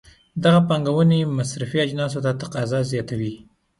[0.43, 3.33] دغه پانګونې مصرفي اجناسو ته تقاضا زیاتوي.